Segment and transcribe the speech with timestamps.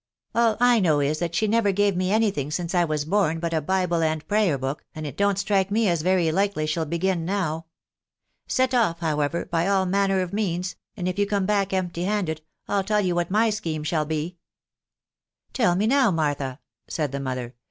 [0.33, 3.39] "All I know is, that she never gave me any thing since I was born
[3.39, 6.85] but a Bible and Prayer book, and it don't strike me as very likely she'll
[6.87, 7.67] begin now.
[8.47, 12.41] Set off, however, by all manner of means, and if you come back empty handed,
[12.67, 14.37] I'll tell you what my scheme shall be.""
[15.53, 17.53] Tell me now, Martha," said the mother.